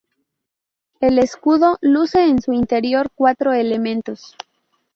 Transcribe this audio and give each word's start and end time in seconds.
El 0.99 1.19
escudo 1.19 1.77
luce 1.79 2.23
en 2.25 2.41
su 2.41 2.53
interior 2.53 3.09
cuatro 3.13 3.53
elementos. 3.53 4.35